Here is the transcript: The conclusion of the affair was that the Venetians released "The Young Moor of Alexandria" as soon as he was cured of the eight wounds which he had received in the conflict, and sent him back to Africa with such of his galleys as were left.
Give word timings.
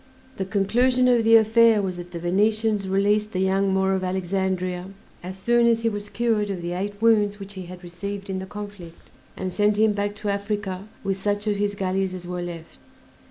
The 0.37 0.45
conclusion 0.45 1.07
of 1.07 1.23
the 1.23 1.35
affair 1.35 1.79
was 1.79 1.97
that 1.97 2.09
the 2.09 2.17
Venetians 2.17 2.87
released 2.89 3.33
"The 3.33 3.39
Young 3.39 3.71
Moor 3.71 3.93
of 3.93 4.03
Alexandria" 4.03 4.87
as 5.21 5.37
soon 5.37 5.67
as 5.67 5.81
he 5.81 5.89
was 5.89 6.09
cured 6.09 6.49
of 6.49 6.63
the 6.63 6.71
eight 6.71 6.99
wounds 6.99 7.39
which 7.39 7.53
he 7.53 7.67
had 7.67 7.83
received 7.83 8.27
in 8.27 8.39
the 8.39 8.47
conflict, 8.47 9.11
and 9.37 9.51
sent 9.51 9.77
him 9.77 9.93
back 9.93 10.15
to 10.15 10.29
Africa 10.29 10.87
with 11.03 11.21
such 11.21 11.45
of 11.45 11.57
his 11.57 11.75
galleys 11.75 12.15
as 12.15 12.25
were 12.25 12.41
left. 12.41 12.79